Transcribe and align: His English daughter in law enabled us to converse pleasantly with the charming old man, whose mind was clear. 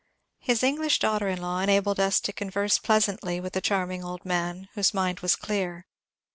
His 0.39 0.63
English 0.63 0.97
daughter 0.97 1.27
in 1.27 1.39
law 1.43 1.59
enabled 1.59 1.99
us 1.99 2.19
to 2.21 2.33
converse 2.33 2.79
pleasantly 2.79 3.39
with 3.39 3.53
the 3.53 3.61
charming 3.61 4.03
old 4.03 4.25
man, 4.25 4.67
whose 4.73 4.95
mind 4.95 5.19
was 5.19 5.35
clear. 5.35 5.85